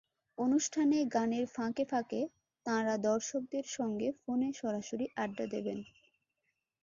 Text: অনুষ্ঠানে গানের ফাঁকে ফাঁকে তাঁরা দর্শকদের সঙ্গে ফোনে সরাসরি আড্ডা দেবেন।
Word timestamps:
অনুষ্ঠানে 0.37 0.97
গানের 1.07 1.45
ফাঁকে 1.47 1.83
ফাঁকে 1.85 2.21
তাঁরা 2.65 2.95
দর্শকদের 3.05 3.65
সঙ্গে 3.71 4.07
ফোনে 4.19 4.49
সরাসরি 4.53 5.05
আড্ডা 5.15 5.45
দেবেন। 5.53 5.79